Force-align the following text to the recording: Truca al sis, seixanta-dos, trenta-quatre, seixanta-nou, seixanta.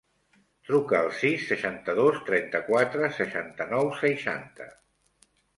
Truca 0.69 0.95
al 0.99 1.09
sis, 1.17 1.43
seixanta-dos, 1.51 2.17
trenta-quatre, 2.31 3.13
seixanta-nou, 3.19 3.93
seixanta. 4.03 4.71